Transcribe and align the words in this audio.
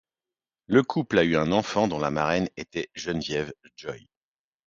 Le 0.65 0.81
couple 0.81 1.19
a 1.19 1.23
eu 1.23 1.37
un 1.37 1.51
enfant 1.51 1.87
dont 1.87 1.99
la 1.99 2.09
marraine 2.09 2.49
était 2.57 2.89
Geneviève 2.95 3.53
Joy. 3.75 4.09